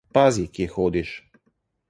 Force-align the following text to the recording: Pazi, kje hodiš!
Pazi, 0.17 0.45
kje 0.55 0.67
hodiš! 0.77 1.13